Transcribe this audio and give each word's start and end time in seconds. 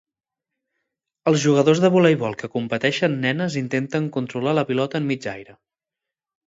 Els 1.31 1.43
jugadors 1.43 1.83
de 1.85 1.91
voleibol 1.97 2.35
que 2.41 2.51
competeixen 2.57 3.21
nenes 3.27 3.59
intenten 3.63 4.11
controlar 4.19 4.59
la 4.61 4.67
pilota 4.73 5.03
en 5.05 5.09
mig 5.13 5.33
aire. 5.39 5.61